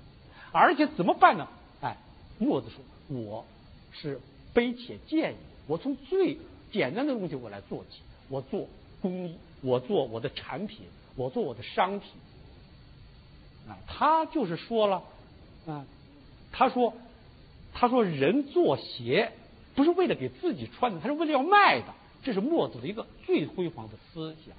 [0.50, 1.46] 而且怎么办呢？
[1.80, 1.96] 哎，
[2.40, 3.46] 墨子说，我
[3.92, 4.20] 是
[4.54, 5.36] 卑且贱矣，
[5.66, 6.38] 我从最
[6.72, 8.68] 简单的东西我来做起，我做
[9.00, 10.86] 工艺，我做我的产品，
[11.16, 12.10] 我做我的商品。
[13.68, 15.02] 啊他就是说了，
[15.66, 15.84] 啊，
[16.50, 16.94] 他说，
[17.72, 19.32] 他说人做鞋
[19.74, 21.94] 不是为了给自己穿的，他是为了要卖的。
[22.22, 24.54] 这是墨子的一个最辉煌的思想，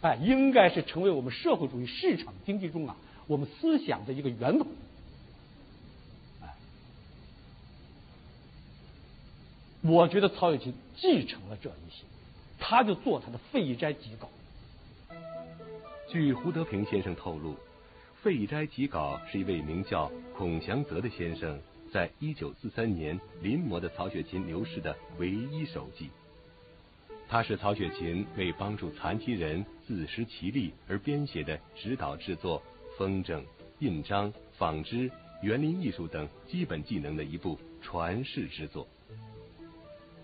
[0.00, 2.96] 哎，应该是成为我们社会主义市场经济中啊，
[3.26, 4.66] 我们思想的一个源头。
[9.84, 12.04] 我觉得曹雪芹继承了这一些，
[12.60, 14.28] 他就做他的《废斋集稿》。
[16.08, 17.54] 据胡德平先生透露，
[18.22, 21.60] 《废斋集稿》是一位名叫孔祥泽的先生
[21.92, 26.10] 在一九四三年临摹的曹雪芹流逝的唯一手记。
[27.28, 32.62] 它是曹雪芹为帮助残疾人自食其力而编写的指导制作
[32.96, 33.42] 风筝、
[33.80, 35.10] 印章、纺织、
[35.42, 38.86] 园林艺术等基本技能的一部传世之作。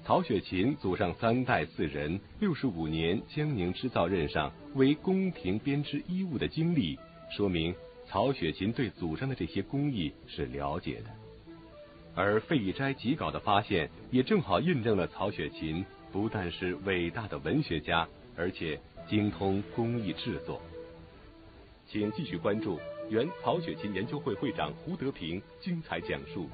[0.08, 6.98] 曹雪芹祖上三代四人，六十五年江宁织造任上为宫廷编织衣物的经历，
[7.30, 7.74] 说明
[8.06, 11.10] 曹雪芹对祖上的这些工艺是了解的。
[12.14, 20.58] 而废斋集稿的发现，也正好印证了曹雪芹不但是伟大的文学家，而且精通工艺制作。
[21.86, 26.48] 请继续关注原曹雪芹研究会会长胡德平精彩讲述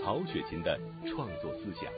[0.00, 1.92] 曹雪芹的创作思想。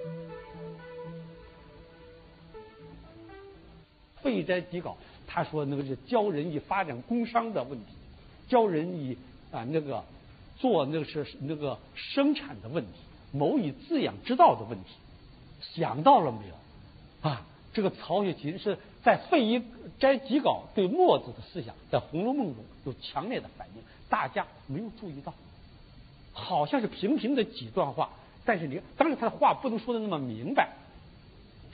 [4.22, 7.92] 废斋集稿，他说那个是教人以发展工商的问题，
[8.48, 9.18] 教人以
[9.50, 10.04] 啊那个
[10.56, 12.92] 做那个是那个生产的问题，
[13.32, 14.90] 谋以自养之道的问题，
[15.60, 17.28] 想到了没有？
[17.28, 19.62] 啊，这个曹雪芹是在废一
[19.98, 25.34] 斋集稿对墨子的思想在《红楼梦》中有强烈的反应，大家没有注意到，
[26.32, 28.10] 好像是平平的几段话，
[28.44, 30.70] 但是你当然他的话不能说的那么明白。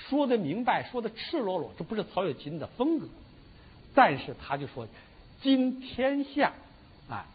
[0.08, 3.06] 说的明白，说的赤裸裸，这不是曹雪芹的风格。
[3.94, 4.86] 但是他就说
[5.42, 6.52] ：“今天下，
[7.08, 7.26] 啊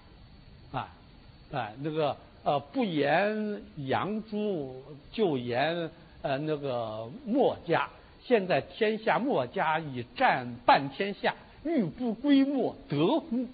[0.72, 0.90] 啊
[1.52, 4.82] 啊，那个呃，不言杨朱，
[5.12, 7.90] 就言呃那个墨家。
[8.24, 13.48] 现在天下墨家已占半天下，欲不归墨，得乎？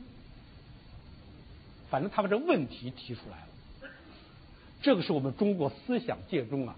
[1.89, 3.91] 反正他把这问题提出来了。
[4.82, 6.75] 这个是我们中国思想界中啊，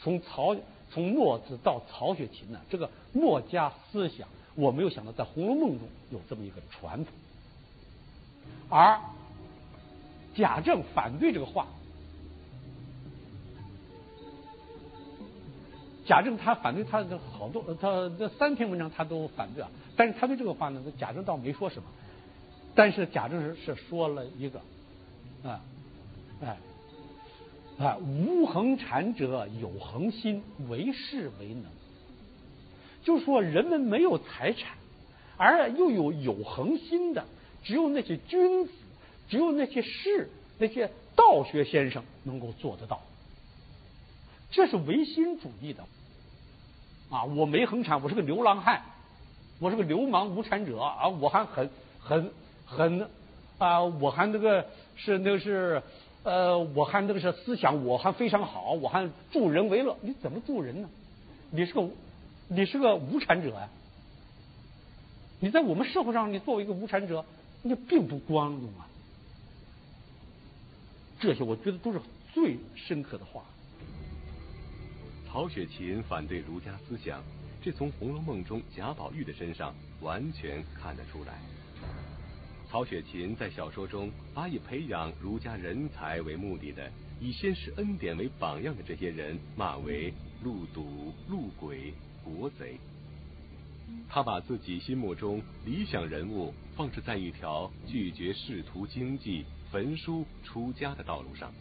[0.00, 0.56] 从曹。”
[0.92, 7.14] 从墨子到曹雪芹呢，这个墨家思想，我没有想到在《红楼梦》中有这么一个传统。
[8.68, 9.00] 而
[10.34, 11.66] 贾政反对这个话，
[16.04, 19.70] 贾政他反对他的好多，他这三篇文章他都反对啊。
[19.96, 21.88] 但是他对这个话呢，贾政倒没说什么。
[22.74, 24.60] 但是贾政是是说了一个，
[25.42, 25.60] 啊，
[26.42, 26.56] 哎。
[27.82, 31.64] 啊，无恒产者有恒心，为士为能。
[33.02, 34.76] 就是说人们没有财产，
[35.36, 37.24] 而又有有恒心的，
[37.64, 38.70] 只有那些君子，
[39.28, 43.02] 只有那些士，那些道学先生能够做得到。
[44.52, 45.82] 这是唯心主义的。
[47.10, 48.82] 啊，我没恒产，我是个流浪汉，
[49.58, 51.68] 我是个流氓无产者啊，我还很
[51.98, 52.30] 很
[52.64, 53.08] 很
[53.58, 54.64] 啊，我还那个
[54.94, 55.82] 是那个是。
[56.24, 59.96] 呃，我还那个是思想，我还非常好，我还助人为乐。
[60.02, 60.88] 你怎么助人呢？
[61.50, 61.88] 你是个
[62.48, 63.68] 你是个无产者呀！
[65.40, 67.24] 你在我们社会上，你作为一个无产者，
[67.62, 68.86] 你并不光荣啊！
[71.18, 72.00] 这些我觉得都是
[72.32, 73.42] 最深刻的话。
[75.28, 77.22] 曹雪芹反对儒家思想，
[77.62, 81.40] 这从《红楼梦》中贾宝玉的身上完全看得出来。
[82.72, 90.10] 曹雪芹在小说中把以培养儒家人才为目的的、以先师恩典为榜样的这些人骂为
[90.42, 91.92] 路赌、路鬼、
[92.24, 92.78] 国贼。
[94.08, 101.52] 他把自己心目中理想人物放置在一条拒绝仕途经济、焚书出家的道路上，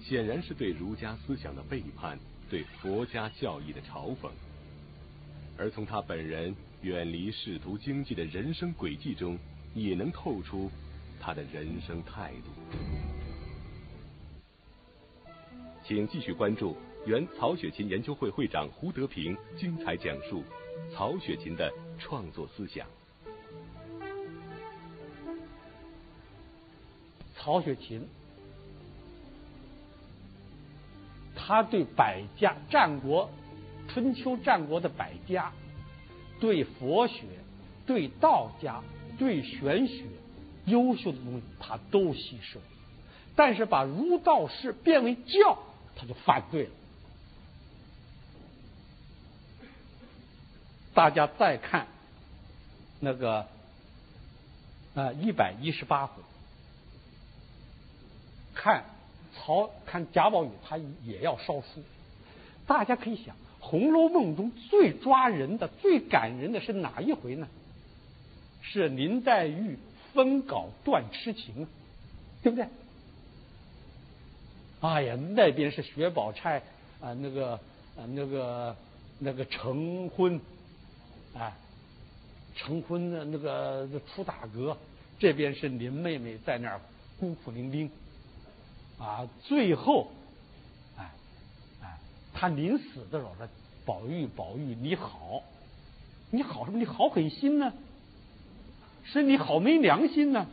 [0.00, 2.18] 显然是对儒家思想的背叛。
[2.48, 4.30] 对佛家教义的嘲讽，
[5.58, 9.38] 而从他本人远离仕途经济的人生轨迹中，
[9.74, 10.70] 也能透出
[11.20, 12.50] 他的人生态度。
[15.84, 20.44] 请继续关注原曹雪芹研究会会长胡德平精彩讲述
[20.92, 22.86] 曹雪芹的创作思想。
[27.34, 28.06] 曹雪芹。
[31.40, 33.30] 他对百家战国、
[33.88, 35.50] 春秋战国的百家，
[36.40, 37.22] 对佛学、
[37.86, 38.82] 对道家、
[39.18, 40.04] 对玄学，
[40.66, 42.60] 优秀的东西他都吸收，
[43.36, 45.58] 但是把儒道释变为教，
[45.96, 46.70] 他就反对了。
[50.94, 51.86] 大家再看
[53.00, 53.46] 那个
[54.94, 56.22] 啊一百一十八回，
[58.54, 58.84] 看。
[59.40, 61.82] 曹看贾宝玉，他也要烧书。
[62.66, 67.46] 大家可以想，《红楼梦》中最抓人的、最感人的是哪一回呢？
[68.70, 69.78] 是林黛玉
[70.12, 71.66] 分稿断痴情，
[72.42, 72.66] 对不对？
[74.80, 76.62] 哎呀，那边是薛宝钗
[77.00, 77.54] 啊，那个
[77.96, 78.76] 啊，那个
[79.18, 80.40] 那个成婚，
[81.34, 81.52] 哎，
[82.54, 84.76] 成婚的那个出大阁，
[85.18, 86.80] 这边是林妹妹在那儿
[87.18, 87.90] 孤苦伶仃。
[88.98, 90.08] 啊，最后，
[90.96, 91.10] 哎，
[91.82, 91.98] 哎，
[92.34, 93.48] 他临死的时候说
[93.86, 95.42] ：“宝玉，宝玉，你好，
[96.30, 96.78] 你好什么？
[96.78, 97.72] 你好狠心呢？
[99.12, 100.46] 是你好没良心呢？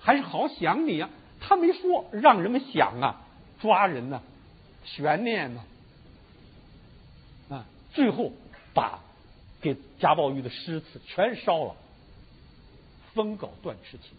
[0.00, 1.10] 还是好想你啊？”
[1.44, 3.20] 他没说，让人们想啊，
[3.60, 4.22] 抓人呢，
[4.84, 5.64] 悬念呢，
[7.50, 8.32] 啊，最后
[8.74, 9.00] 把
[9.60, 11.74] 给贾宝玉的诗词全烧了，
[13.12, 14.16] 封稿断痴情。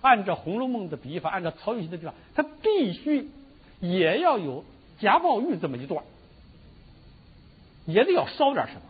[0.00, 3.28] 按照《红楼梦》的笔法，按照曹雪芹的笔法，他必须
[3.80, 4.64] 也要有
[4.98, 6.04] 贾宝玉这么一段，
[7.84, 8.80] 也得要烧点什么。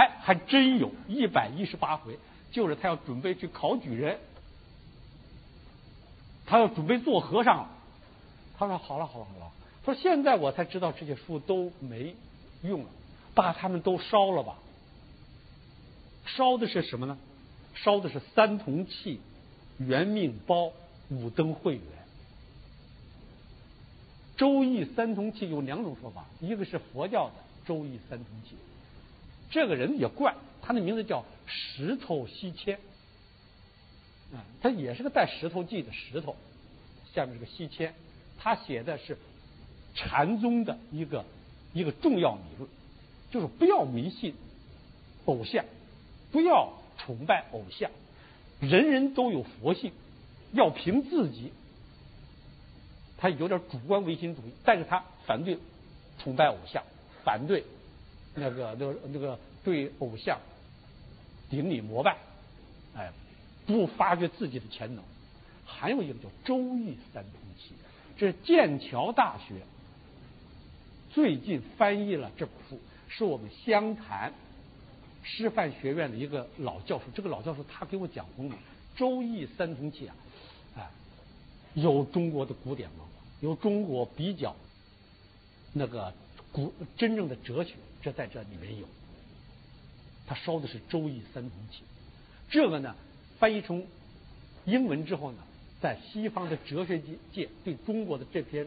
[0.00, 2.18] 哎，还真有一百一十八回，
[2.50, 4.18] 就是他要准备去考举人，
[6.46, 7.68] 他要准备做和尚了。
[8.56, 9.52] 他说：“好了，好了，好了。”
[9.84, 12.14] 他说：“现在我才知道这些书都没
[12.62, 12.88] 用了，
[13.34, 14.56] 把他们都烧了吧。
[16.24, 17.18] 烧的是什么呢？”
[17.76, 19.20] 烧的是三同契、
[19.76, 20.72] 元命包、
[21.10, 21.84] 五灯会元。
[24.38, 27.34] 周易三同契有两种说法，一个是佛教的
[27.66, 28.56] 周易三同契，
[29.50, 32.78] 这个人也怪，他的名字叫石头西迁，
[34.32, 36.36] 啊，他也是个带石头记的石头，
[37.14, 37.94] 下面是个西迁，
[38.38, 39.18] 他写的是
[39.94, 41.24] 禅宗的一个
[41.72, 42.70] 一个重要理论，
[43.30, 44.34] 就是不要迷信
[45.26, 45.64] 偶像，
[46.32, 46.72] 不要。
[47.02, 47.90] 崇拜偶像，
[48.60, 49.90] 人人都有佛性，
[50.52, 51.50] 要凭自己。
[53.16, 55.56] 他有点主观唯心主义，但是他反对
[56.18, 56.82] 崇拜偶像，
[57.24, 57.64] 反对
[58.40, 60.40] 那个那个那个对偶像
[61.48, 62.16] 顶礼膜拜，
[62.96, 63.12] 哎，
[63.66, 65.04] 不发掘自己的潜能。
[65.64, 67.74] 还有一个叫《周易三通气》，
[68.18, 69.54] 这是剑桥大学
[71.10, 74.32] 最近翻译了这本书，是我们湘潭。
[75.22, 78.54] 师范学院的一个老教授，这个老教授他给我讲通了
[78.98, 80.16] 《周易三通气》啊，
[80.78, 80.90] 哎，
[81.74, 83.06] 有中国的古典文化，
[83.40, 84.56] 有中国比较
[85.74, 86.14] 那个
[86.52, 88.86] 古真正的哲学，这在这里面有。
[90.26, 91.78] 他烧的是《周易三通气》，
[92.50, 92.94] 这个呢
[93.38, 93.84] 翻译成
[94.64, 95.38] 英文之后呢，
[95.80, 98.66] 在西方的哲学界界对中国的这篇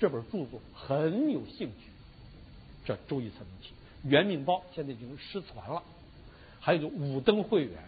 [0.00, 1.90] 这本著作很有兴趣。
[2.84, 3.68] 这《周易三通气》。
[4.08, 5.82] 元命包现在已经失传了，
[6.60, 7.82] 还有个五灯会员，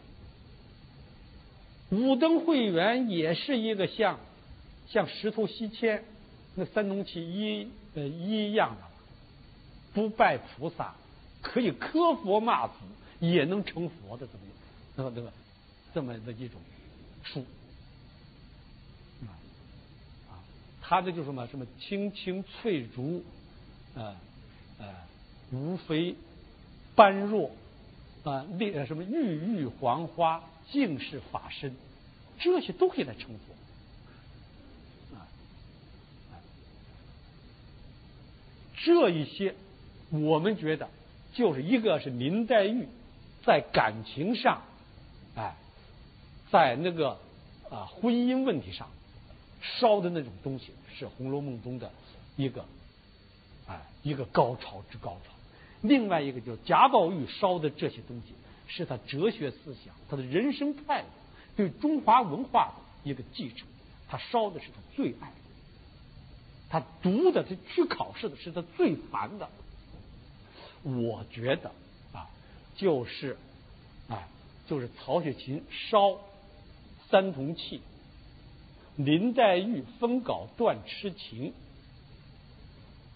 [1.90, 4.18] 五灯会员也是一个像
[4.88, 6.02] 像石头西迁
[6.56, 8.87] 那三通气一呃一样的，
[9.94, 10.94] 不拜菩萨，
[11.42, 12.74] 可以磕佛骂佛，
[13.20, 14.40] 也能成佛的这么，
[14.96, 15.32] 这么这么
[15.94, 16.60] 这么的一种
[17.22, 17.44] 书。
[20.28, 20.38] 啊，
[20.80, 23.24] 他的就是什么什么青青翠竹，
[23.94, 24.16] 呃
[24.78, 24.94] 呃，
[25.52, 26.14] 无非
[26.94, 27.50] 般若，
[28.24, 31.74] 啊、那什么郁郁黄花，净是法身，
[32.38, 33.54] 这些都可以来成佛。
[38.80, 39.54] 这一些
[40.10, 40.88] 我们觉得
[41.34, 42.88] 就是一个是林黛玉
[43.44, 44.62] 在感情上，
[45.34, 45.54] 哎，
[46.50, 47.18] 在那个
[47.70, 48.88] 啊婚姻问题上
[49.60, 51.90] 烧的那种东西，是《红楼梦》中的
[52.36, 52.64] 一个
[53.66, 55.32] 哎一个高潮之高潮。
[55.82, 58.34] 另外一个就是贾宝玉烧的这些东西，
[58.66, 61.08] 是他哲学思想、他的人生态度、
[61.56, 63.68] 对中华文化的一个继承。
[64.08, 65.34] 他烧的是他最爱的，
[66.70, 69.48] 他读的、他去考试的是他最烦的。
[70.82, 71.70] 我觉得
[72.12, 72.28] 啊，
[72.76, 73.36] 就是
[74.08, 74.28] 啊，
[74.68, 76.18] 就是曹雪芹烧
[77.10, 77.80] 三铜器，
[78.96, 81.52] 林黛玉分稿断痴情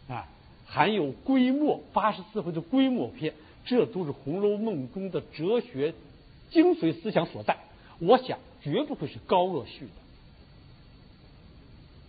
[0.09, 0.29] 啊。
[0.65, 3.35] 还有归末八十四回的归末篇，
[3.67, 5.93] 这都是《红楼梦》中的哲学
[6.51, 7.59] 精髓思想所在。
[7.99, 9.93] 我想绝不会是高鹗续的。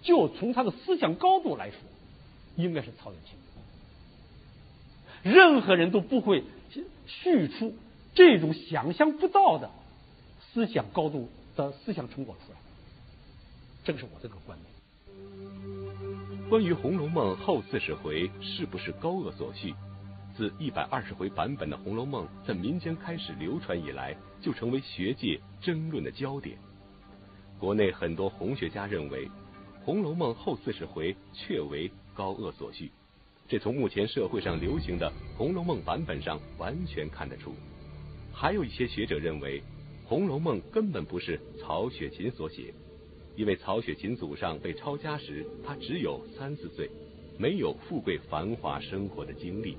[0.01, 1.77] 就从他的思想高度来说，
[2.55, 3.37] 应该是曹雪芹。
[5.23, 6.43] 任何人都不会
[7.07, 7.73] 叙出
[8.13, 9.71] 这种想象不到的
[10.39, 12.59] 思想高度的思想成果出来。
[13.83, 14.73] 这个是我这个观点。
[16.49, 19.73] 关于《红楼梦》后四十回是不是高鹗所续，
[20.35, 26.57] 自一百二十回版本的《红楼梦》在民间开始流传以来，就成为学界争论的焦点。
[27.59, 29.27] 国内很多红学家认为，
[29.83, 32.91] 《红楼梦》后四十回确为高鹗所续，
[33.47, 37.53] 这从目前社会上流行的《红楼梦》版本上完全看得出。
[38.31, 39.59] 还有一些学者认为，
[40.05, 42.73] 《红楼梦》根本不是曹雪芹所写。
[43.35, 46.87] 因为曹雪芹祖上被抄家时，他只有三四岁，
[47.37, 49.75] 没有富贵繁华生活的经历，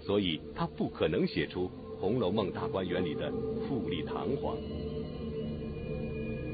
[0.00, 1.66] 所以他不可能写出
[2.00, 3.30] 《红楼梦》大观园里的
[3.68, 4.56] 富丽堂皇。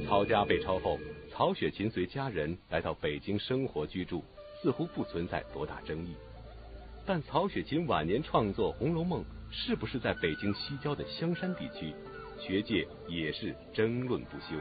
[0.04, 0.98] 曹家被抄后，
[1.30, 4.24] 曹雪芹随家人来到北京生活居住，
[4.60, 6.14] 似乎不存在多大争议。
[7.06, 11.94] 但曹雪芹晚年创作《红楼梦》，是不是在北京西郊的香山地区，
[12.40, 14.56] 学界也是争论不休。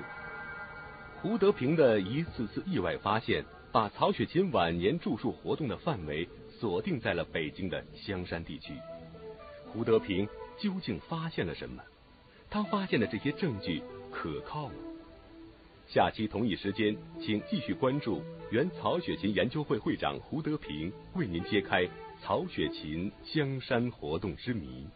[1.22, 6.28] 胡德平的一次次意外发现，把曹雪芹晚年著述活动的范围
[6.60, 8.74] 锁定在了北京的香山地区。
[9.72, 10.28] 胡德平
[10.60, 11.82] 究竟发现了什么？
[12.50, 13.82] 他发现的这些证据
[14.12, 14.76] 可靠吗？
[15.88, 18.22] 下期同一时间，请继续关注
[18.52, 21.88] 原曹雪芹研究会会长胡德平为您揭开
[22.26, 24.88] 曹雪芹香山活动之谜。